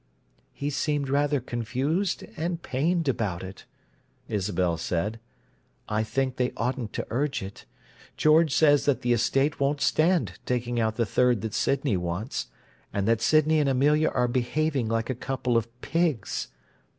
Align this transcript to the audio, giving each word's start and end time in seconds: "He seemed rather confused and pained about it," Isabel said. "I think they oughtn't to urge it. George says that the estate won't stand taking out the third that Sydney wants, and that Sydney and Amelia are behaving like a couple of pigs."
"He 0.51 0.71
seemed 0.71 1.09
rather 1.09 1.39
confused 1.39 2.23
and 2.35 2.59
pained 2.63 3.07
about 3.07 3.43
it," 3.43 3.65
Isabel 4.27 4.75
said. 4.75 5.19
"I 5.87 6.03
think 6.03 6.37
they 6.37 6.53
oughtn't 6.57 6.91
to 6.93 7.05
urge 7.11 7.43
it. 7.43 7.65
George 8.17 8.51
says 8.51 8.85
that 8.85 9.03
the 9.03 9.13
estate 9.13 9.59
won't 9.59 9.79
stand 9.79 10.39
taking 10.43 10.79
out 10.79 10.95
the 10.95 11.05
third 11.05 11.41
that 11.41 11.53
Sydney 11.53 11.97
wants, 11.97 12.47
and 12.91 13.07
that 13.07 13.21
Sydney 13.21 13.59
and 13.59 13.69
Amelia 13.69 14.09
are 14.09 14.27
behaving 14.27 14.87
like 14.87 15.11
a 15.11 15.13
couple 15.13 15.55
of 15.55 15.67
pigs." 15.81 16.47